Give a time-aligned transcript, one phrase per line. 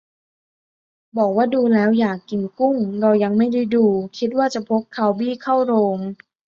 [1.17, 2.75] บอกว่า ดูแล้วอยากกินกุ้ง!
[3.01, 3.85] เรายังไม่ได้ดู-
[4.17, 5.97] คิดว่าจะพกคาลบี้เข้าโรง